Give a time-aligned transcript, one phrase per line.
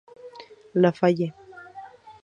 [0.73, 1.31] La Faye